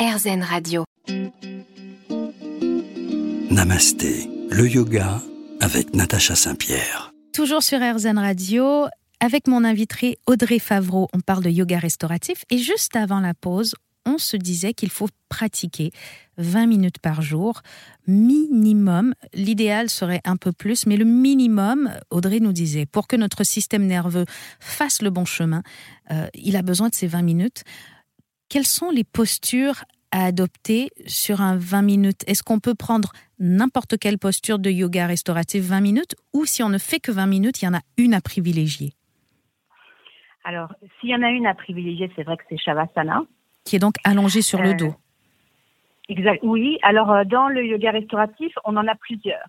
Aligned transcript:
RZN 0.00 0.42
Radio. 0.42 0.84
Namasté, 3.50 4.30
le 4.50 4.66
yoga 4.66 5.20
avec 5.60 5.94
Natacha 5.94 6.34
Saint-Pierre. 6.34 7.12
Toujours 7.34 7.62
sur 7.62 7.80
RZN 7.80 8.16
Radio, 8.16 8.86
avec 9.20 9.46
mon 9.46 9.62
invité 9.62 10.16
Audrey 10.26 10.58
Favreau, 10.58 11.10
on 11.12 11.20
parle 11.20 11.44
de 11.44 11.50
yoga 11.50 11.78
restauratif. 11.78 12.46
Et 12.48 12.56
juste 12.56 12.96
avant 12.96 13.20
la 13.20 13.34
pause, 13.34 13.74
on 14.06 14.16
se 14.16 14.38
disait 14.38 14.72
qu'il 14.72 14.88
faut 14.88 15.08
pratiquer 15.28 15.90
20 16.38 16.66
minutes 16.66 16.98
par 16.98 17.20
jour, 17.20 17.60
minimum. 18.06 19.12
L'idéal 19.34 19.90
serait 19.90 20.22
un 20.24 20.38
peu 20.38 20.52
plus, 20.52 20.86
mais 20.86 20.96
le 20.96 21.04
minimum, 21.04 21.90
Audrey 22.08 22.40
nous 22.40 22.54
disait, 22.54 22.86
pour 22.86 23.06
que 23.06 23.16
notre 23.16 23.44
système 23.44 23.84
nerveux 23.84 24.24
fasse 24.60 25.02
le 25.02 25.10
bon 25.10 25.26
chemin, 25.26 25.62
euh, 26.10 26.26
il 26.32 26.56
a 26.56 26.62
besoin 26.62 26.88
de 26.88 26.94
ces 26.94 27.06
20 27.06 27.20
minutes. 27.20 27.64
Quelles 28.50 28.64
sont 28.66 28.90
les 28.90 29.04
postures 29.04 29.84
à 30.10 30.24
adopter 30.24 30.90
sur 31.06 31.40
un 31.40 31.56
20 31.56 31.82
minutes? 31.82 32.24
Est-ce 32.26 32.42
qu'on 32.42 32.58
peut 32.58 32.74
prendre 32.74 33.12
n'importe 33.38 33.96
quelle 33.96 34.18
posture 34.18 34.58
de 34.58 34.70
yoga 34.70 35.06
restauratif 35.06 35.62
20 35.62 35.80
minutes 35.80 36.16
ou 36.34 36.44
si 36.46 36.60
on 36.64 36.68
ne 36.68 36.78
fait 36.78 36.98
que 36.98 37.12
20 37.12 37.26
minutes, 37.26 37.62
il 37.62 37.66
y 37.66 37.68
en 37.68 37.74
a 37.74 37.80
une 37.96 38.12
à 38.12 38.20
privilégier? 38.20 38.92
Alors, 40.42 40.72
s'il 40.98 41.10
y 41.10 41.14
en 41.14 41.22
a 41.22 41.28
une 41.30 41.46
à 41.46 41.54
privilégier, 41.54 42.10
c'est 42.16 42.24
vrai 42.24 42.36
que 42.38 42.42
c'est 42.48 42.58
Shavasana. 42.58 43.22
Qui 43.64 43.76
est 43.76 43.78
donc 43.78 43.94
allongée 44.02 44.42
sur 44.42 44.60
le 44.60 44.70
Euh, 44.70 44.74
dos. 44.74 44.94
Exact. 46.08 46.40
Oui, 46.42 46.76
alors 46.82 47.12
euh, 47.12 47.24
dans 47.24 47.46
le 47.46 47.64
yoga 47.64 47.92
restauratif, 47.92 48.52
on 48.64 48.76
en 48.76 48.88
a 48.88 48.96
plusieurs. 48.96 49.46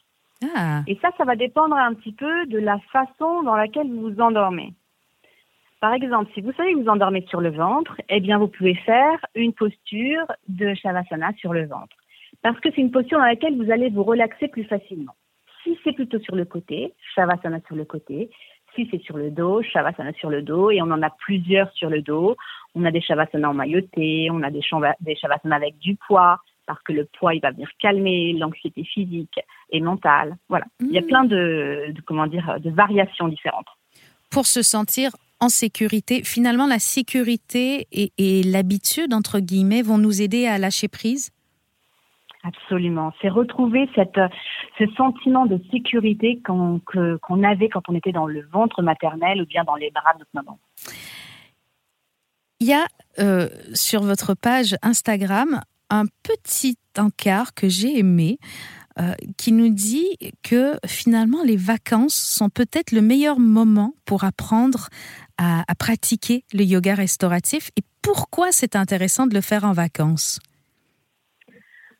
Ah, 0.56 0.84
Et 0.86 1.00
ça, 1.02 1.10
ça 1.18 1.24
va 1.24 1.36
dépendre 1.36 1.76
un 1.76 1.96
petit 1.96 2.12
peu 2.12 2.46
de 2.46 2.60
la 2.60 2.78
façon 2.92 3.42
dans 3.42 3.56
laquelle 3.56 3.88
vous 3.88 4.12
vous 4.12 4.22
endormez. 4.22 4.74
Par 5.82 5.94
exemple, 5.94 6.30
si 6.34 6.42
vous 6.42 6.54
savez 6.54 6.74
que 6.74 6.80
vous 6.80 6.88
endormez 6.90 7.26
sur 7.28 7.42
le 7.42 7.50
ventre, 7.50 8.00
eh 8.08 8.20
bien, 8.20 8.38
vous 8.38 8.48
pouvez 8.48 8.76
faire 8.76 9.18
une 9.36 9.52
posture 9.52 10.26
de 10.48 10.74
Shavasana 10.76 11.32
sur 11.40 11.54
le 11.54 11.66
ventre. 11.66 11.96
Parce 12.44 12.60
que 12.60 12.70
c'est 12.74 12.82
une 12.82 12.92
posture 12.92 13.18
dans 13.18 13.26
laquelle 13.26 13.58
vous 13.58 13.72
allez 13.72 13.90
vous 13.90 14.04
relaxer 14.04 14.48
plus 14.48 14.64
facilement. 14.66 15.16
Si 15.64 15.78
c'est 15.84 15.94
plutôt 15.94 16.20
sur 16.20 16.36
le 16.36 16.46
côté, 16.46 16.94
Shavasana 17.16 17.60
sur 17.68 17.76
le 17.76 17.86
côté. 17.86 18.30
Si 18.76 18.88
c'est 18.92 19.02
sur 19.02 19.18
le 19.18 19.32
dos, 19.32 19.62
Shavasana 19.64 20.14
sur 20.14 20.30
le 20.30 20.42
dos. 20.44 20.70
Et 20.72 20.82
on 20.82 20.92
en 20.92 21.02
a 21.02 21.10
plusieurs 21.10 21.72
sur 21.74 21.90
le 21.90 22.02
dos. 22.02 22.36
On 22.76 22.86
a 22.86 22.92
des 22.92 23.02
Shavasana 23.02 23.50
en 23.50 23.54
mailloté, 23.56 24.30
on 24.32 24.44
a 24.44 24.52
des, 24.52 24.62
des 25.02 25.16
Shavasana 25.16 25.56
avec 25.56 25.78
du 25.80 25.96
poids, 26.08 26.40
parce 26.68 26.82
que 26.84 26.94
le 26.94 27.06
poids, 27.20 27.34
il 27.34 27.42
va 27.42 27.52
venir 27.52 27.70
calmer 27.80 28.34
l'anxiété 28.34 28.84
physique 28.84 29.40
et 29.72 29.82
mentale. 29.82 30.38
Voilà. 30.48 30.66
Il 30.80 30.92
y 30.92 30.98
a 30.98 31.02
Mhm. 31.02 31.08
plein 31.08 31.24
de, 31.26 31.92
de, 31.92 32.02
comment 32.02 32.28
dire, 32.28 32.60
de 32.60 32.70
variations 32.70 33.28
différentes. 33.28 33.68
pour 34.30 34.46
se 34.46 34.62
sentir 34.62 35.12
en 35.42 35.50
sécurité. 35.50 36.24
Finalement, 36.24 36.68
la 36.68 36.80
sécurité 36.80 37.88
et, 37.92 38.14
et 38.18 38.44
l'habitude, 38.44 39.14
entre 39.14 39.40
guillemets, 39.40 39.82
vont 39.82 39.98
nous 39.98 40.22
aider 40.22 40.46
à 40.48 40.58
lâcher 40.58 40.88
prise? 40.88 41.32
Absolument. 42.44 43.12
C'est 43.22 43.30
retrouver 43.30 43.88
cette, 43.94 44.20
ce 44.80 44.86
sentiment 44.96 45.46
de 45.46 45.60
sécurité 45.72 46.42
qu'on 46.46 46.80
avait 47.44 47.70
quand 47.70 47.88
on 47.88 47.96
était 47.96 48.12
dans 48.12 48.26
le 48.26 48.42
ventre 48.52 48.82
maternel 48.82 49.42
ou 49.42 49.46
bien 49.46 49.64
dans 49.64 49.76
les 49.76 49.92
bras 49.92 50.14
de 50.14 50.20
notre 50.20 50.32
maman. 50.34 50.60
Il 52.60 52.68
y 52.68 52.74
a 52.74 52.86
euh, 53.20 53.48
sur 53.74 54.02
votre 54.04 54.34
page 54.34 54.76
Instagram 54.82 55.62
un 55.90 56.06
petit 56.24 56.78
encart 56.98 57.54
que 57.54 57.70
j'ai 57.70 58.00
aimé 58.00 58.38
euh, 59.00 59.14
qui 59.38 59.52
nous 59.54 59.70
dit 59.70 60.18
que 60.44 60.74
finalement 60.86 61.44
les 61.44 61.56
vacances 61.56 62.16
sont 62.16 62.50
peut-être 62.50 62.92
le 62.92 63.02
meilleur 63.02 63.40
moment 63.40 63.94
pour 64.06 64.24
apprendre 64.26 64.90
à, 65.38 65.64
pratiquer 65.80 66.44
le 66.54 66.64
yoga 66.64 66.94
restauratif 66.94 67.72
et 67.78 67.82
pourquoi 68.02 68.52
c'est 68.52 68.76
intéressant 68.76 69.28
de 69.28 69.34
le 69.34 69.42
faire 69.42 69.64
en 69.64 69.72
vacances? 69.72 70.40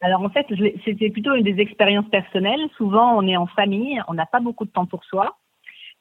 Alors 0.02 0.22
en 0.22 0.30
fait, 0.30 0.46
c'était 0.84 1.10
plutôt 1.10 1.34
une 1.36 1.44
des 1.44 1.60
expériences 1.62 2.10
personnelles. 2.10 2.60
Souvent, 2.76 3.18
on 3.18 3.28
est 3.28 3.38
en 3.38 3.48
famille, 3.48 4.02
on 4.08 4.14
n'a 4.14 4.26
pas 4.26 4.40
beaucoup 4.40 4.66
de 4.66 4.72
temps 4.72 4.86
pour 4.86 5.06
soi. 5.06 5.38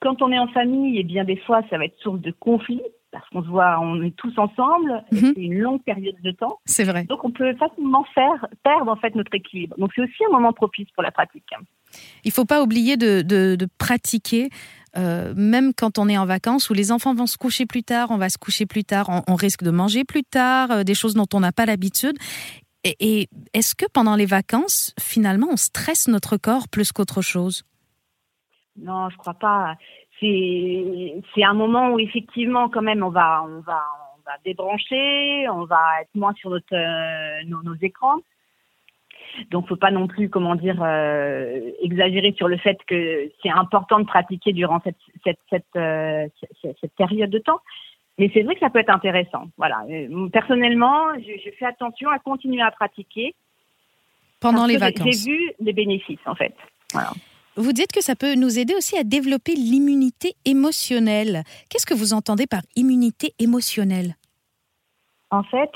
Quand 0.00 0.22
on 0.22 0.32
est 0.32 0.38
en 0.38 0.48
famille, 0.48 0.98
eh 0.98 1.04
bien 1.04 1.24
des 1.24 1.36
fois, 1.36 1.62
ça 1.70 1.78
va 1.78 1.84
être 1.84 1.98
source 2.00 2.20
de 2.20 2.32
conflit 2.32 2.82
parce 3.12 3.28
qu'on 3.30 3.42
se 3.42 3.48
voit, 3.48 3.78
on 3.80 4.02
est 4.02 4.14
tous 4.16 4.32
ensemble. 4.38 5.02
Mhm. 5.12 5.32
C'est 5.34 5.40
une 5.42 5.58
longue 5.58 5.82
période 5.82 6.14
de 6.22 6.30
temps. 6.30 6.58
C'est 6.64 6.84
vrai. 6.84 7.04
Donc 7.04 7.24
on 7.24 7.30
peut 7.30 7.54
facilement 7.56 8.04
faire 8.14 8.46
perdre 8.62 8.90
en 8.90 8.96
fait 8.96 9.14
notre 9.14 9.34
équilibre. 9.34 9.76
Donc 9.78 9.90
c'est 9.94 10.02
aussi 10.02 10.24
un 10.28 10.32
moment 10.32 10.52
propice 10.52 10.88
pour 10.94 11.02
la 11.02 11.10
pratique. 11.10 11.44
Il 12.24 12.30
faut 12.32 12.44
pas 12.44 12.62
oublier 12.62 12.96
de, 12.96 13.22
de- 13.22 13.56
de 13.56 13.68
pratiquer, 13.78 14.50
euh, 14.96 15.32
même 15.36 15.72
quand 15.74 15.98
on 15.98 16.08
est 16.08 16.16
en 16.18 16.26
vacances, 16.26 16.70
où 16.70 16.74
les 16.74 16.92
enfants 16.92 17.14
vont 17.14 17.26
se 17.26 17.36
coucher 17.36 17.66
plus 17.66 17.82
tard, 17.82 18.10
on 18.10 18.16
va 18.18 18.28
se 18.28 18.38
coucher 18.38 18.66
plus 18.66 18.84
tard, 18.84 19.08
on, 19.08 19.22
on 19.32 19.34
risque 19.34 19.62
de 19.64 19.70
manger 19.70 20.04
plus 20.04 20.22
tard, 20.24 20.70
euh, 20.70 20.82
des 20.84 20.94
choses 20.94 21.14
dont 21.14 21.26
on 21.34 21.40
n'a 21.40 21.52
pas 21.52 21.66
l'habitude. 21.66 22.16
Et, 22.84 22.96
et 23.00 23.28
est-ce 23.54 23.74
que 23.74 23.86
pendant 23.92 24.14
les 24.16 24.26
vacances, 24.26 24.94
finalement, 25.00 25.48
on 25.50 25.56
stresse 25.56 26.08
notre 26.08 26.36
corps 26.36 26.68
plus 26.68 26.92
qu'autre 26.92 27.22
chose? 27.22 27.64
Non, 28.80 29.10
je 29.10 29.16
crois 29.18 29.34
pas. 29.34 29.74
C'est 30.20 31.44
un 31.44 31.54
moment 31.54 31.90
où 31.92 31.98
effectivement 31.98 32.68
quand 32.68 32.82
même 32.82 33.02
on 33.02 33.08
va 33.08 33.42
on 33.42 33.60
va 33.60 33.82
on 34.16 34.30
va 34.30 34.36
débrancher, 34.44 35.48
on 35.48 35.64
va 35.64 36.02
être 36.02 36.14
moins 36.14 36.34
sur 36.34 36.50
notre 36.50 36.74
euh, 36.74 37.42
nos, 37.46 37.62
nos 37.62 37.74
écrans. 37.80 38.18
Donc 39.50 39.68
faut 39.68 39.76
pas 39.76 39.90
non 39.90 40.08
plus 40.08 40.28
comment 40.28 40.56
dire 40.56 40.82
euh, 40.82 41.70
exagérer 41.80 42.32
sur 42.36 42.48
le 42.48 42.58
fait 42.58 42.78
que 42.86 43.30
c'est 43.42 43.50
important 43.50 44.00
de 44.00 44.04
pratiquer 44.04 44.52
durant 44.52 44.80
cette 44.84 44.98
cette 45.24 45.38
cette, 45.48 45.64
euh, 45.76 46.28
cette, 46.60 46.76
cette 46.80 46.94
période 46.96 47.30
de 47.30 47.38
temps. 47.38 47.60
Mais 48.18 48.30
c'est 48.34 48.42
vrai 48.42 48.54
que 48.54 48.60
ça 48.60 48.68
peut 48.68 48.80
être 48.80 48.94
intéressant. 48.94 49.44
Voilà. 49.56 49.82
Personnellement, 50.30 51.14
je, 51.14 51.40
je 51.42 51.50
fais 51.58 51.64
attention 51.64 52.10
à 52.10 52.18
continuer 52.18 52.60
à 52.60 52.70
pratiquer 52.70 53.34
pendant 54.40 54.66
les 54.66 54.76
vacances 54.76 55.24
J'ai 55.24 55.30
vu 55.30 55.52
les 55.60 55.72
bénéfices 55.72 56.26
en 56.26 56.34
fait. 56.34 56.54
Voilà. 56.92 57.12
Vous 57.60 57.74
dites 57.74 57.92
que 57.92 58.02
ça 58.02 58.16
peut 58.16 58.36
nous 58.36 58.58
aider 58.58 58.74
aussi 58.74 58.96
à 58.96 59.04
développer 59.04 59.52
l'immunité 59.52 60.32
émotionnelle. 60.46 61.42
Qu'est-ce 61.68 61.84
que 61.84 61.92
vous 61.92 62.14
entendez 62.14 62.46
par 62.46 62.62
immunité 62.74 63.34
émotionnelle? 63.38 64.16
En 65.30 65.42
fait, 65.42 65.70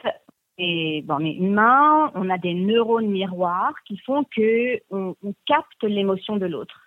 et 0.56 1.04
dans 1.06 1.18
les 1.18 1.32
humains, 1.32 2.10
on 2.14 2.30
a 2.30 2.38
des 2.38 2.54
neurones 2.54 3.10
miroirs 3.10 3.74
qui 3.86 3.98
font 3.98 4.24
que 4.34 4.80
on, 4.90 5.14
on 5.22 5.34
capte 5.44 5.82
l'émotion 5.82 6.38
de 6.38 6.46
l'autre. 6.46 6.80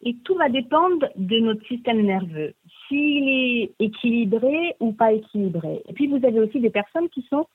Et 0.00 0.16
tout 0.24 0.34
va 0.36 0.48
dépendre 0.48 1.08
de 1.14 1.38
notre 1.38 1.66
système 1.66 2.00
nerveux, 2.00 2.54
s'il 2.88 3.28
est 3.28 3.74
équilibré 3.80 4.76
ou 4.80 4.92
pas 4.92 5.12
équilibré. 5.12 5.82
Et 5.86 5.92
puis 5.92 6.06
vous 6.06 6.24
avez 6.24 6.40
aussi 6.40 6.58
des 6.58 6.70
personnes 6.70 7.10
qui 7.10 7.20
sont 7.28 7.46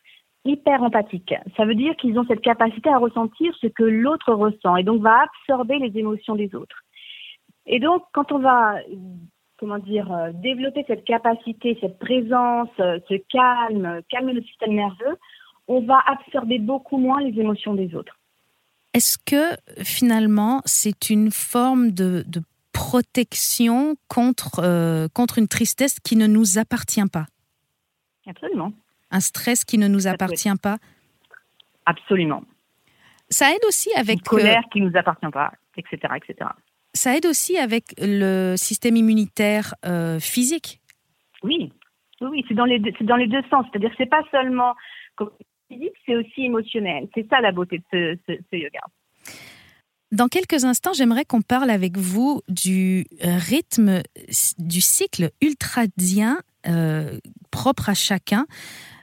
hyper 0.48 0.82
empathiques. 0.84 1.34
Ça 1.56 1.66
veut 1.66 1.76
dire 1.76 1.96
qu'ils 1.98 2.18
ont 2.18 2.26
cette 2.28 2.42
capacité 2.42 2.90
à 2.90 2.98
ressentir 2.98 3.54
ce 3.62 3.68
que 3.68 3.84
l'autre 3.84 4.34
ressent 4.34 4.76
et 4.76 4.84
donc 4.84 5.02
va 5.02 5.24
absorber 5.24 5.80
les 5.80 5.98
émotions 5.98 6.36
des 6.36 6.54
autres. 6.56 6.84
Et 7.66 7.80
donc 7.80 8.04
quand 8.14 8.32
on 8.32 8.40
va 8.40 8.76
comment 9.60 9.80
dire, 9.80 10.12
euh, 10.12 10.32
développer 10.34 10.86
cette 10.88 11.04
capacité, 11.04 11.78
cette 11.82 11.98
présence, 11.98 12.70
euh, 12.80 13.00
ce 13.10 13.16
calme, 13.32 13.86
euh, 13.86 14.02
calmer 14.10 14.34
le 14.34 14.44
système 14.44 14.74
nerveux, 14.74 15.18
on 15.68 15.82
va 15.82 16.00
absorber 16.06 16.60
beaucoup 16.60 16.98
moins 16.98 17.22
les 17.22 17.40
émotions 17.40 17.74
des 17.74 17.96
autres. 17.96 18.18
Est-ce 18.94 19.18
que 19.18 19.58
finalement 19.84 20.62
c'est 20.66 21.10
une 21.10 21.32
forme 21.32 21.92
de, 21.92 22.24
de 22.28 22.42
protection 22.72 23.96
contre, 24.08 24.60
euh, 24.64 25.08
contre 25.14 25.40
une 25.40 25.48
tristesse 25.48 26.00
qui 26.00 26.16
ne 26.16 26.28
nous 26.28 26.58
appartient 26.58 27.06
pas? 27.12 27.26
Absolument. 28.28 28.72
Un 29.12 29.20
stress 29.20 29.64
qui 29.66 29.78
ne 29.78 29.88
nous 29.88 30.08
appartient 30.08 30.50
pas 30.62 30.78
Absolument. 31.86 32.44
Ça 33.30 33.52
aide 33.52 33.64
aussi 33.68 33.90
avec, 33.96 34.16
Une 34.18 34.22
colère 34.22 34.60
euh, 34.66 34.70
qui 34.72 34.82
nous 34.82 34.92
appartient 34.96 35.30
pas, 35.32 35.52
etc., 35.78 36.14
etc. 36.16 36.50
ça 36.94 37.16
aide 37.16 37.26
aussi 37.26 37.58
avec 37.58 37.94
le 38.00 38.56
système 38.58 38.96
immunitaire 38.96 39.76
euh, 39.86 40.20
physique. 40.20 40.80
Oui, 41.44 41.72
oui, 42.22 42.44
c'est 42.48 42.54
dans 42.56 42.66
les 42.66 42.80
deux, 42.80 42.92
dans 43.02 43.16
les 43.16 43.28
deux 43.28 43.44
sens. 43.50 43.66
C'est-à-dire 43.72 43.90
que 43.92 43.96
c'est 43.98 44.10
pas 44.10 44.24
seulement 44.32 44.74
physique, 45.70 45.94
c'est 46.06 46.16
aussi 46.16 46.46
émotionnel. 46.46 47.08
C'est 47.14 47.28
ça 47.30 47.40
la 47.42 47.52
beauté 47.52 47.78
de 47.80 47.84
ce, 47.92 48.18
ce- 48.28 48.40
ce 48.52 48.56
yoga. 48.58 48.80
Dans 50.14 50.30
quelques 50.30 50.64
instants, 50.64 50.94
j'aimerais 50.94 51.26
qu'on 51.26 51.42
parle 51.42 51.70
avec 51.70 51.98
vous 51.98 52.42
du 52.48 53.06
rythme, 53.22 54.02
du 54.58 54.80
cycle 54.82 55.32
ultradien 55.42 56.40
euh, 56.66 57.20
propre 57.52 57.90
à 57.90 57.94
chacun. 57.94 58.46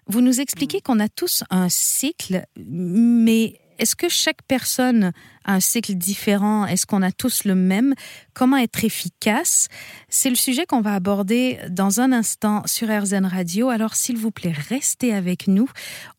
Vous 0.06 0.21
nous 0.21 0.41
expliquez 0.41 0.81
qu'on 0.81 1.01
a 1.01 1.09
tous 1.09 1.45
un 1.51 1.69
cycle, 1.69 2.45
mais 2.56 3.59
est-ce 3.79 3.97
que 3.97 4.09
chaque 4.09 4.43
personne 4.47 5.12
a 5.45 5.55
un 5.55 5.61
cycle 5.61 5.95
différent? 5.95 6.67
Est-ce 6.67 6.87
qu'on 6.87 7.03
a 7.03 7.11
tous 7.11 7.45
le 7.45 7.55
même? 7.55 7.95
Comment 8.33 8.56
être 8.56 8.85
efficace? 8.85 9.69
C'est 10.09 10.31
le 10.31 10.37
sujet 10.37 10.67
qu'on 10.67 10.81
va 10.81 10.95
aborder 10.95 11.59
dans 11.71 12.01
un 12.01 12.12
instant 12.12 12.62
sur 12.67 12.89
RZN 12.89 13.27
Radio. 13.27 13.69
Alors, 13.71 13.95
s'il 13.95 14.17
vous 14.17 14.31
plaît, 14.31 14.55
restez 14.69 15.12
avec 15.12 15.49
nous. 15.49 15.69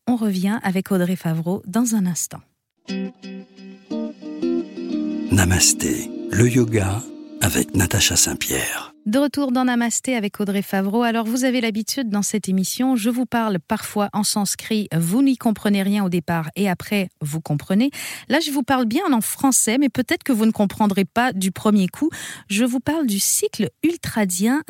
On 0.06 0.16
revient 0.16 0.58
avec 0.62 0.90
Audrey 0.92 1.16
Favreau 1.16 1.62
dans 1.66 1.94
un 1.94 2.06
instant. 2.06 2.40
Namasté, 5.32 6.10
le 6.30 6.48
yoga 6.48 7.02
avec 7.40 7.74
Natacha 7.74 8.16
Saint-Pierre. 8.16 8.95
De 9.06 9.20
retour 9.20 9.52
dans 9.52 9.66
Namasté 9.66 10.16
avec 10.16 10.40
Audrey 10.40 10.62
Favreau. 10.62 11.04
Alors, 11.04 11.26
vous 11.26 11.44
avez 11.44 11.60
l'habitude 11.60 12.08
dans 12.08 12.22
cette 12.22 12.48
émission, 12.48 12.96
je 12.96 13.08
vous 13.08 13.24
parle 13.24 13.60
parfois 13.60 14.08
en 14.12 14.24
sanskrit, 14.24 14.88
vous 14.92 15.22
n'y 15.22 15.36
comprenez 15.36 15.84
rien 15.84 16.04
au 16.04 16.08
départ 16.08 16.50
et 16.56 16.68
après, 16.68 17.08
vous 17.20 17.40
comprenez. 17.40 17.92
Là, 18.28 18.40
je 18.40 18.50
vous 18.50 18.64
parle 18.64 18.84
bien 18.84 19.04
en 19.12 19.20
français, 19.20 19.78
mais 19.78 19.90
peut-être 19.90 20.24
que 20.24 20.32
vous 20.32 20.44
ne 20.44 20.50
comprendrez 20.50 21.04
pas 21.04 21.32
du 21.32 21.52
premier 21.52 21.86
coup. 21.86 22.10
Je 22.50 22.64
vous 22.64 22.80
parle 22.80 23.06
du 23.06 23.20
cycle 23.20 23.70
ultradien 23.84 24.64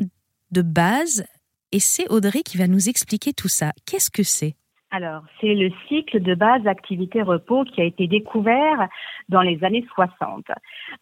de 0.51 0.61
base 0.61 1.25
et 1.73 1.81
c'est 1.81 2.07
Audrey 2.11 2.43
qui 2.43 2.59
va 2.59 2.67
nous 2.67 2.91
expliquer 2.91 3.33
tout 3.33 3.49
ça. 3.49 3.73
Qu'est-ce 3.87 4.11
que 4.11 4.23
c'est? 4.23 4.55
Alors, 4.91 5.23
c'est 5.41 5.55
le 5.55 5.71
cycle 5.89 6.21
de 6.21 6.35
base 6.35 6.67
activité-repos 6.67 7.65
qui 7.65 7.81
a 7.81 7.85
été 7.85 8.07
découvert 8.07 8.89
dans 9.29 9.43
les 9.43 9.63
années 9.65 9.85
60. 9.95 10.45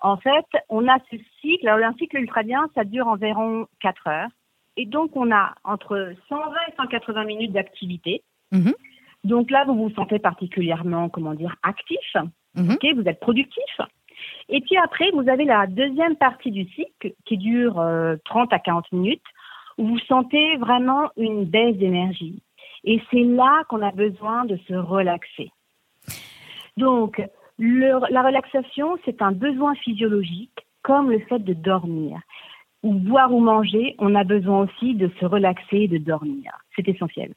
En 0.00 0.16
fait, 0.16 0.46
on 0.70 0.88
a 0.88 0.98
ce 1.10 1.16
cycle, 1.40 1.68
alors 1.68 1.86
un 1.86 1.94
cycle 1.94 2.16
ultradien, 2.16 2.68
ça 2.74 2.84
dure 2.84 3.06
environ 3.06 3.66
4 3.80 4.06
heures. 4.08 4.30
Et 4.76 4.86
donc, 4.86 5.14
on 5.16 5.30
a 5.30 5.54
entre 5.64 6.14
120 6.28 6.50
et 6.68 6.74
180 6.76 7.24
minutes 7.24 7.52
d'activité. 7.52 8.22
Mhm. 8.52 8.72
Donc 9.22 9.50
là, 9.50 9.64
vous 9.66 9.74
vous 9.74 9.94
sentez 9.94 10.18
particulièrement, 10.18 11.08
comment 11.08 11.34
dire, 11.34 11.54
actif. 11.62 12.16
Mhm. 12.54 12.78
vous 12.96 13.08
êtes 13.08 13.20
productif. 13.20 13.80
Et 14.48 14.60
puis 14.60 14.76
après, 14.76 15.10
vous 15.12 15.28
avez 15.28 15.44
la 15.44 15.66
deuxième 15.66 16.16
partie 16.16 16.50
du 16.50 16.64
cycle 16.70 17.12
qui 17.24 17.36
dure 17.36 17.74
30 18.24 18.52
euh, 18.52 18.56
à 18.56 18.58
40 18.58 18.92
minutes, 18.92 19.22
où 19.76 19.88
vous 19.88 19.98
sentez 20.00 20.56
vraiment 20.56 21.10
une 21.16 21.44
baisse 21.44 21.76
d'énergie. 21.76 22.42
Et 22.84 23.00
c'est 23.10 23.22
là 23.22 23.64
qu'on 23.68 23.82
a 23.82 23.90
besoin 23.92 24.44
de 24.44 24.58
se 24.68 24.74
relaxer. 24.74 25.50
Donc, 26.76 27.22
la 27.58 28.22
relaxation, 28.22 28.98
c'est 29.04 29.22
un 29.22 29.32
besoin 29.32 29.74
physiologique, 29.76 30.66
comme 30.82 31.10
le 31.10 31.20
fait 31.20 31.38
de 31.38 31.54
dormir. 31.54 32.20
Ou 32.82 32.92
boire 32.92 33.32
ou 33.32 33.40
manger, 33.40 33.94
on 33.98 34.14
a 34.14 34.24
besoin 34.24 34.64
aussi 34.64 34.94
de 34.94 35.10
se 35.18 35.24
relaxer 35.24 35.76
et 35.76 35.88
de 35.88 35.98
dormir. 35.98 36.52
C'est 36.76 36.86
essentiel. 36.88 37.32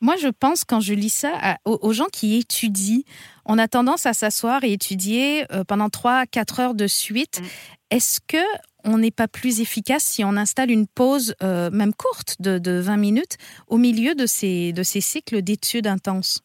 Moi, 0.00 0.14
je 0.16 0.28
pense, 0.28 0.64
quand 0.64 0.80
je 0.80 0.94
lis 0.94 1.12
ça, 1.12 1.58
aux, 1.64 1.92
gens 1.92 2.06
qui 2.12 2.38
étudient, 2.38 3.02
on 3.44 3.58
a 3.58 3.66
tendance 3.66 4.06
à 4.06 4.12
s'asseoir 4.12 4.62
et 4.62 4.72
étudier 4.72 5.44
euh, 5.52 5.64
pendant 5.64 5.88
3-4 5.88 6.60
heures 6.60 6.74
de 6.74 6.86
suite. 6.86 7.40
Mm. 7.40 7.46
Est-ce 7.90 8.20
que 8.20 8.44
on 8.84 8.98
n'est 8.98 9.10
pas 9.10 9.28
plus 9.28 9.60
efficace 9.60 10.04
si 10.04 10.24
on 10.24 10.36
installe 10.36 10.70
une 10.70 10.86
pause, 10.86 11.34
euh, 11.42 11.70
même 11.70 11.92
courte, 11.92 12.40
de, 12.40 12.58
de, 12.58 12.80
20 12.80 12.96
minutes, 12.96 13.36
au 13.66 13.76
milieu 13.76 14.14
de 14.14 14.26
ces, 14.26 14.72
de 14.72 14.82
ces 14.82 15.00
cycles 15.00 15.42
d'études 15.42 15.86
intenses 15.86 16.42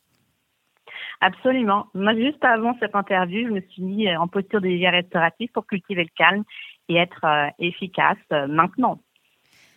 Absolument. 1.22 1.88
Moi, 1.94 2.16
juste 2.16 2.44
avant 2.44 2.76
cette 2.82 2.96
interview, 2.96 3.48
je 3.48 3.54
me 3.54 3.62
suis 3.70 3.82
mis 3.82 4.14
en 4.14 4.28
posture 4.28 4.60
de 4.60 4.68
vie 4.68 4.88
restaurative 4.90 5.50
pour 5.54 5.66
cultiver 5.66 6.04
le 6.04 6.10
calme 6.18 6.44
et 6.90 6.96
être 6.96 7.24
euh, 7.24 7.48
efficace 7.60 8.18
euh, 8.34 8.48
maintenant. 8.48 9.00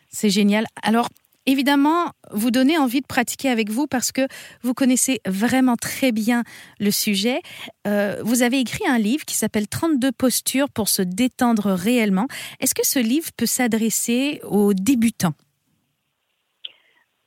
C'est 0.08 0.30
génial. 0.30 0.64
Alors, 0.82 1.08
évidemment 1.46 2.10
vous 2.32 2.50
donner 2.50 2.78
envie 2.78 3.00
de 3.00 3.06
pratiquer 3.06 3.48
avec 3.48 3.70
vous 3.70 3.86
parce 3.86 4.12
que 4.12 4.22
vous 4.62 4.74
connaissez 4.74 5.20
vraiment 5.26 5.76
très 5.76 6.12
bien 6.12 6.42
le 6.80 6.90
sujet. 6.90 7.40
Euh, 7.86 8.16
vous 8.24 8.42
avez 8.42 8.58
écrit 8.60 8.86
un 8.86 8.98
livre 8.98 9.24
qui 9.24 9.36
s'appelle 9.36 9.68
32 9.68 10.12
postures 10.12 10.68
pour 10.68 10.88
se 10.88 11.02
détendre 11.02 11.70
réellement. 11.70 12.26
Est-ce 12.60 12.74
que 12.74 12.86
ce 12.86 12.98
livre 12.98 13.30
peut 13.36 13.46
s'adresser 13.46 14.40
aux 14.48 14.74
débutants? 14.74 15.34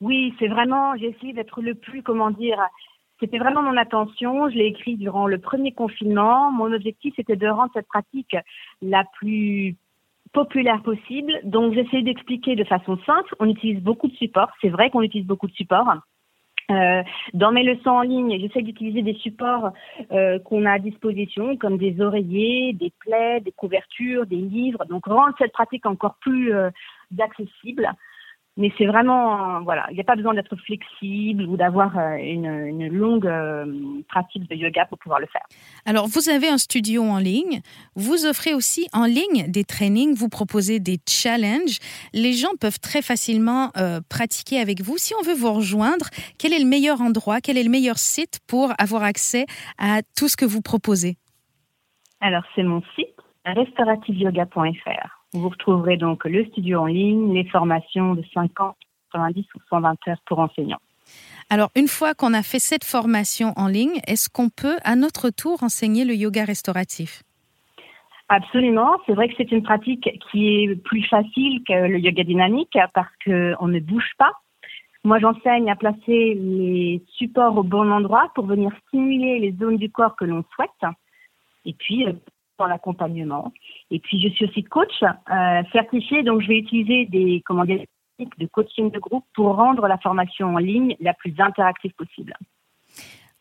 Oui, 0.02 0.34
c'est 0.40 0.48
vraiment, 0.48 0.96
j'ai 0.96 1.10
essayé 1.10 1.34
d'être 1.34 1.62
le 1.62 1.76
plus, 1.76 2.04
comment 2.04 2.32
dire, 2.32 2.58
c'était 3.20 3.38
vraiment 3.38 3.62
mon 3.62 3.76
attention. 3.76 4.50
Je 4.50 4.56
l'ai 4.56 4.68
écrit 4.68 4.96
durant 4.96 5.28
le 5.28 5.40
premier 5.40 5.74
confinement. 5.74 6.52
Mon 6.52 6.72
objectif, 6.72 7.14
c'était 7.18 7.36
de 7.36 7.48
rendre 7.48 7.72
cette 7.74 7.88
pratique 7.88 8.36
la 8.82 9.04
plus 9.20 9.76
populaire 10.34 10.82
possible. 10.82 11.40
Donc, 11.44 11.74
j'essaie 11.74 12.02
d'expliquer 12.02 12.56
de 12.56 12.64
façon 12.64 12.98
simple. 13.06 13.36
On 13.40 13.48
utilise 13.48 13.82
beaucoup 13.82 14.08
de 14.08 14.16
supports. 14.16 14.52
C'est 14.62 14.70
vrai 14.70 14.90
qu'on 14.90 15.02
utilise 15.02 15.28
beaucoup 15.28 15.48
de 15.48 15.54
supports. 15.54 15.96
Euh, 16.72 17.02
dans 17.34 17.52
mes 17.52 17.64
leçons 17.64 17.90
en 17.90 18.02
ligne, 18.02 18.40
j'essaie 18.40 18.62
d'utiliser 18.62 19.02
des 19.02 19.16
supports 19.16 19.72
euh, 20.12 20.38
qu'on 20.40 20.66
a 20.66 20.74
à 20.74 20.80
disposition, 20.80 21.58
comme 21.58 21.78
des 21.78 22.00
oreillers, 22.00 22.74
des 22.74 22.94
plaies, 23.00 23.40
des 23.42 23.52
couvertures, 23.52 24.28
des 24.28 24.36
livres. 24.36 24.86
Donc, 24.86 25.08
rendre 25.08 25.34
cette 25.40 25.52
pratique 25.52 25.86
encore 25.86 26.16
plus 26.22 26.54
euh, 26.54 26.70
accessible. 27.20 27.90
Mais 28.60 28.74
c'est 28.78 28.86
vraiment, 28.86 29.62
voilà, 29.62 29.88
il 29.90 29.94
n'y 29.94 30.02
a 30.02 30.04
pas 30.04 30.18
besoin 30.18 30.34
d'être 30.34 30.54
flexible 30.58 31.44
ou 31.44 31.56
d'avoir 31.56 31.98
euh, 31.98 32.18
une, 32.18 32.90
longue 32.90 33.26
euh, 33.26 33.66
pratique 34.10 34.50
de 34.50 34.56
yoga 34.56 34.86
pour 34.86 34.98
pouvoir 34.98 35.22
le 35.22 35.28
faire. 35.28 35.44
Alors, 35.86 36.08
vous 36.08 36.28
avez 36.28 36.50
un 36.50 36.58
studio 36.58 37.04
en 37.04 37.20
ligne. 37.20 37.62
Vous 37.96 38.26
offrez 38.26 38.54
aussi 38.54 38.88
en 38.92 39.06
ligne 39.06 39.50
des 39.50 39.64
trainings. 39.64 40.14
Vous 40.14 40.28
proposez 40.28 40.82
des 40.82 40.98
challenges. 41.08 41.80
Les 42.14 42.34
gens 42.34 42.50
peuvent 42.60 42.82
très 42.82 43.02
facilement 43.02 43.72
euh, 43.78 44.02
pratiquer 44.10 44.60
avec 44.60 44.82
vous. 44.82 44.98
Si 44.98 45.14
on 45.18 45.24
veut 45.24 45.36
vous 45.36 45.54
rejoindre, 45.54 46.08
quel 46.38 46.52
est 46.52 46.60
le 46.60 46.68
meilleur 46.68 47.00
endroit, 47.00 47.40
quel 47.40 47.58
est 47.58 47.64
le 47.64 47.72
meilleur 47.72 47.98
site 47.98 48.42
pour 48.46 48.74
avoir 48.78 49.04
accès 49.04 49.46
à 49.78 50.02
tout 50.18 50.28
ce 50.28 50.36
que 50.36 50.44
vous 50.44 50.62
proposez? 50.62 51.16
Alors, 52.20 52.44
c'est 52.56 52.64
mon 52.64 52.82
site 52.98 53.16
restaurativeyoga.fr. 53.46 55.19
Vous 55.34 55.50
retrouverez 55.50 55.98
donc 55.98 56.26
le 56.26 56.46
studio 56.46 56.80
en 56.80 56.86
ligne, 56.88 57.34
les 57.34 57.46
formations 57.46 58.16
de 58.16 58.24
50, 58.34 58.76
90 59.14 59.46
ou 59.56 59.60
120 59.70 60.08
heures 60.08 60.22
pour 60.26 60.40
enseignants. 60.40 60.82
Alors, 61.50 61.70
une 61.76 61.88
fois 61.88 62.14
qu'on 62.14 62.34
a 62.34 62.44
fait 62.44 62.60
cette 62.60 62.84
formation 62.84 63.54
en 63.56 63.68
ligne, 63.68 64.00
est-ce 64.08 64.30
qu'on 64.30 64.50
peut 64.50 64.78
à 64.84 64.96
notre 64.96 65.30
tour 65.30 65.64
enseigner 65.64 66.06
le 66.06 66.14
yoga 66.14 66.46
restauratif? 66.46 67.24
Absolument. 68.28 68.98
C'est 69.06 69.14
vrai 69.14 69.28
que 69.28 69.34
c'est 69.38 69.52
une 69.52 69.64
pratique 69.64 70.08
qui 70.32 70.64
est 70.64 70.76
plus 70.76 71.04
facile 71.08 71.64
que 71.68 71.88
le 71.88 71.98
yoga 72.00 72.24
dynamique 72.24 72.78
parce 72.94 73.12
qu'on 73.26 73.68
ne 73.68 73.80
bouge 73.80 74.12
pas. 74.20 74.32
Moi, 75.04 75.18
j'enseigne 75.20 75.72
à 75.72 75.76
placer 75.76 76.36
les 76.36 77.02
supports 77.18 77.58
au 77.58 77.64
bon 77.64 77.90
endroit 77.92 78.32
pour 78.36 78.46
venir 78.46 78.72
stimuler 78.88 79.40
les 79.40 79.56
zones 79.60 79.78
du 79.78 79.90
corps 79.90 80.16
que 80.16 80.26
l'on 80.26 80.44
souhaite. 80.54 80.94
Et 81.66 81.74
puis, 81.74 82.06
euh, 82.06 82.14
dans 82.60 82.68
l'accompagnement. 82.68 83.52
Et 83.90 84.00
puis, 84.00 84.22
je 84.22 84.30
suis 84.30 84.46
aussi 84.46 84.64
coach 84.64 85.02
euh, 85.02 85.64
certifié, 85.72 86.24
donc 86.24 86.42
je 86.42 86.48
vais 86.48 86.60
utiliser 86.60 87.06
des 87.06 87.42
comment 87.46 87.66
de 87.66 88.46
coaching 88.48 88.92
de 88.92 89.00
groupe 89.00 89.26
pour 89.34 89.56
rendre 89.56 89.88
la 89.88 89.98
formation 89.98 90.54
en 90.54 90.58
ligne 90.58 90.96
la 91.00 91.14
plus 91.14 91.34
interactive 91.40 91.94
possible. 91.94 92.36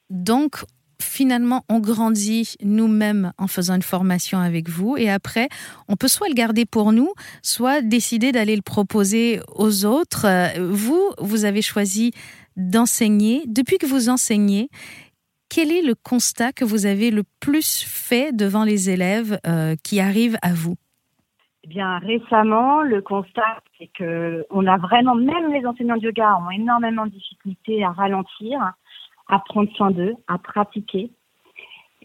Donc, 0.09 0.65
finalement, 1.03 1.65
on 1.69 1.81
grandit 1.81 2.55
nous-mêmes 2.62 3.32
en 3.38 3.49
faisant 3.49 3.75
une 3.75 3.82
formation 3.82 4.38
avec 4.38 4.69
vous 4.69 4.97
et 4.97 5.11
après, 5.11 5.49
on 5.88 5.97
peut 5.97 6.09
soit 6.09 6.29
le 6.29 6.35
garder 6.35 6.64
pour 6.64 6.93
nous, 6.93 7.12
soit 7.43 7.82
décider 7.82 8.31
d'aller 8.32 8.56
le 8.56 8.62
proposer 8.62 9.41
aux 9.56 9.85
autres. 9.85 10.26
Euh, 10.26 10.71
vous, 10.71 11.03
vous 11.19 11.44
avez 11.44 11.62
choisi 11.62 12.12
d'enseigner. 12.56 13.44
Depuis 13.47 13.79
que 13.79 13.87
vous 13.87 14.09
enseignez, 14.09 14.69
quel 15.49 15.73
est 15.73 15.83
le 15.83 15.95
constat 15.95 16.53
que 16.53 16.65
vous 16.65 16.87
avez 16.87 17.11
le 17.11 17.23
plus 17.41 17.85
fait 17.85 18.35
devant 18.35 18.64
les 18.64 18.90
élèves 18.90 19.38
euh, 19.47 19.75
qui 19.83 20.00
arrivent 20.00 20.38
à 20.43 20.52
vous? 20.52 20.76
Eh 21.64 21.69
bien, 21.69 21.99
récemment, 21.99 22.83
le 22.83 23.02
constat, 23.02 23.61
c'est 23.78 23.88
que 23.88 24.47
on 24.50 24.67
a 24.67 24.76
vraiment, 24.78 25.14
même 25.14 25.52
les 25.52 25.67
enseignants 25.67 25.97
de 25.97 26.02
yoga 26.02 26.38
ont 26.47 26.50
énormément 26.50 27.07
de 27.07 27.11
difficultés 27.11 27.85
à 27.85 27.90
ralentir, 27.90 28.61
à 29.28 29.38
prendre 29.40 29.71
soin 29.76 29.90
d'eux, 29.90 30.14
à 30.28 30.38
pratiquer. 30.38 31.11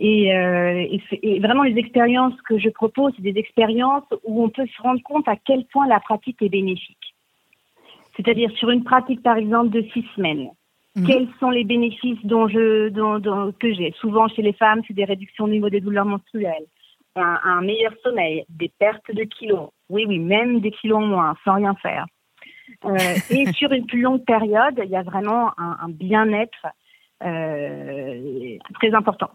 Euh, 0.01 0.97
et, 1.21 1.39
vraiment, 1.39 1.63
les 1.63 1.77
expériences 1.77 2.39
que 2.41 2.57
je 2.57 2.69
propose, 2.69 3.13
c'est 3.15 3.21
des 3.21 3.39
expériences 3.39 4.03
où 4.23 4.43
on 4.43 4.49
peut 4.49 4.65
se 4.65 4.81
rendre 4.81 5.01
compte 5.03 5.27
à 5.27 5.35
quel 5.35 5.65
point 5.65 5.87
la 5.87 5.99
pratique 5.99 6.41
est 6.41 6.49
bénéfique. 6.49 7.15
C'est-à-dire 8.15 8.51
sur 8.57 8.69
une 8.69 8.83
pratique, 8.83 9.21
par 9.21 9.37
exemple, 9.37 9.69
de 9.69 9.83
six 9.93 10.05
semaines, 10.15 10.49
Mhm. 10.95 11.07
Quels 11.07 11.27
sont 11.39 11.49
les 11.49 11.63
bénéfices 11.63 12.23
dont 12.23 12.47
je, 12.47 12.89
dont, 12.89 13.51
que 13.59 13.73
j'ai? 13.73 13.91
Souvent 13.99 14.27
chez 14.27 14.41
les 14.41 14.53
femmes, 14.53 14.81
c'est 14.87 14.93
des 14.93 15.05
réductions 15.05 15.45
au 15.45 15.49
niveau 15.49 15.69
des 15.69 15.81
douleurs 15.81 16.05
menstruelles, 16.05 16.65
un, 17.15 17.61
meilleur 17.61 17.93
sommeil, 18.03 18.45
des 18.49 18.71
pertes 18.79 19.11
de 19.11 19.23
kilos. 19.23 19.69
Oui, 19.89 20.05
oui, 20.07 20.19
même 20.19 20.59
des 20.59 20.71
kilos 20.71 20.99
en 20.99 21.05
moins, 21.05 21.35
sans 21.43 21.55
rien 21.55 21.75
faire. 21.75 22.05
Euh, 22.85 22.97
et 23.29 23.45
sur 23.53 23.71
une 23.71 23.85
plus 23.85 24.01
longue 24.01 24.23
période, 24.23 24.79
il 24.83 24.89
y 24.89 24.95
a 24.95 25.03
vraiment 25.03 25.51
un, 25.57 25.89
bien-être 25.89 26.67
euh, 27.23 28.57
très 28.75 28.93
important. 28.93 29.31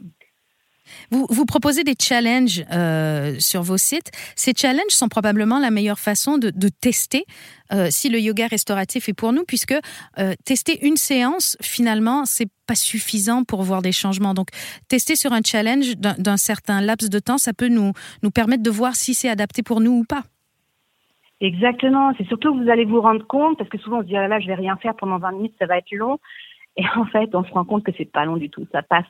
Vous, 1.11 1.45
proposez 1.47 1.85
des 1.85 1.95
challenges 2.00 2.64
euh, 2.73 3.37
sur 3.38 3.62
vos 3.62 3.76
sites. 3.76 4.11
Ces 4.37 4.52
challenges 4.57 4.90
sont 4.90 5.09
probablement 5.09 5.59
la 5.59 5.71
meilleure 5.71 5.99
façon 5.99 6.38
de, 6.38 6.50
tester 6.68 7.25
euh, 7.73 7.88
si 7.90 8.09
le 8.09 8.18
yoga 8.21 8.47
restauratif 8.47 9.09
est 9.09 9.14
pour 9.14 9.33
nous, 9.33 9.45
puisque 9.45 9.75
euh, 10.18 10.35
tester 10.45 10.87
une 10.87 10.97
séance, 10.97 11.57
finalement, 11.61 12.25
c'est 12.25 12.49
pas 12.66 12.75
suffisant 12.75 13.45
pour 13.45 13.62
voir 13.62 13.83
des 13.83 13.92
changements. 13.92 14.35
Donc, 14.35 14.49
tester 14.88 15.16
sur 15.16 15.33
un 15.33 15.40
challenge 15.45 15.97
d'un 15.97 16.37
certain 16.37 16.80
laps 16.80 17.09
de 17.09 17.18
temps, 17.18 17.38
ça 17.38 17.52
peut 17.52 17.68
nous, 17.68 17.92
nous 18.23 18.30
permettre 18.30 18.62
de 18.62 18.71
voir 18.71 18.95
si 18.95 19.14
c'est 19.14 19.28
adapté 19.28 19.62
pour 19.62 19.80
nous 19.80 19.92
ou 19.92 20.04
pas. 20.04 20.23
Exactement. 21.40 22.12
C'est 22.18 22.26
surtout 22.26 22.52
que 22.52 22.64
vous 22.64 22.71
allez 22.71 22.85
vous 22.85 23.00
rendre 23.00 23.26
compte, 23.26 23.57
parce 23.59 23.71
que 23.71 23.78
souvent 23.78 23.99
on 23.99 24.02
se 24.02 24.07
dit, 24.07 24.16
ah 24.16 24.26
là, 24.28 24.40
je 24.40 24.47
vais 24.47 24.54
rien 24.54 24.76
faire 24.76 24.95
pendant 24.95 25.18
20 25.18 25.33
minutes, 25.33 25.54
ça 25.59 25.66
va 25.66 25.78
être 25.78 25.90
long. 25.92 26.18
Et 26.79 26.85
en 26.97 27.05
fait, 27.07 27.35
on 27.35 27.45
se 27.45 27.51
rend 27.51 27.65
compte 27.65 27.85
que 27.85 27.91
c'est 27.99 28.11
pas 28.11 28.25
long 28.25 28.37
du 28.37 28.51
tout. 28.51 28.65
Ça 28.71 28.83
passe 28.83 29.05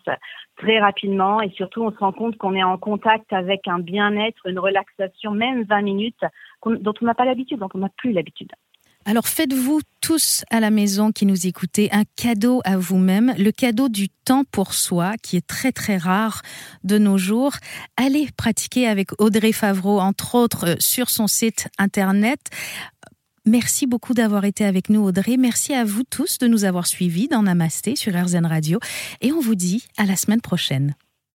très 0.57 0.81
rapidement 0.81 1.43
et 1.43 1.51
surtout, 1.51 1.83
on 1.83 1.93
se 1.93 1.99
rend 1.99 2.13
compte 2.13 2.39
qu'on 2.39 2.55
est 2.55 2.63
en 2.63 2.79
contact 2.79 3.31
avec 3.33 3.69
un 3.69 3.79
bien-être, 3.79 4.47
une 4.47 4.59
relaxation, 4.59 5.33
même 5.33 5.65
20 5.65 5.83
minutes 5.83 6.25
dont 6.65 6.95
on 7.01 7.05
n'a 7.05 7.15
pas 7.15 7.27
l'habitude, 7.27 7.59
dont 7.59 7.69
on 7.75 7.79
n'a 7.79 7.91
plus 7.91 8.13
l'habitude. 8.13 8.51
Alors 9.05 9.27
faites-vous 9.27 9.81
tous 10.03 10.45
à 10.51 10.61
la 10.61 10.71
maison 10.71 11.13
qui 11.13 11.25
nous 11.25 11.47
écoutez 11.47 11.89
un 11.93 12.03
cadeau 12.17 12.61
à 12.65 12.77
vous-même, 12.77 13.35
le 13.39 13.53
cadeau 13.53 13.89
du 13.89 14.09
temps 14.11 14.45
pour 14.45 14.75
soi 14.75 15.15
qui 15.23 15.37
est 15.39 15.47
très 15.47 15.73
très 15.73 15.97
rare 15.97 16.43
de 16.85 16.99
nos 16.99 17.17
jours. 17.17 17.53
Allez 17.97 18.29
pratiquer 18.37 18.87
avec 18.87 19.19
Audrey 19.19 19.53
Favreau, 19.53 19.99
entre 19.99 20.35
autres, 20.35 20.69
euh, 20.69 20.77
sur 20.79 21.09
son 21.09 21.27
site 21.27 21.69
internet. 21.79 22.39
Merci 23.49 23.87
beaucoup 23.87 24.13
d'avoir 24.13 24.45
été 24.45 24.67
avec 24.67 24.91
nous, 24.91 25.01
Audrey. 25.01 25.39
Merci 25.39 25.73
à 25.73 25.83
vous 25.83 26.03
tous 26.03 26.37
de 26.37 26.47
nous 26.47 26.65
avoir 26.65 26.87
suivis 26.87 27.29
dans 27.29 27.43
Namasté 27.43 27.97
sur 27.97 28.15
RZN 28.15 28.45
Radio. 28.45 28.79
Et 29.23 29.33
on 29.33 29.41
vous 29.41 29.55
dit 29.55 29.87
à 29.97 30.05
la 30.05 30.17
semaine 30.17 30.43
prochaine. 30.43 30.95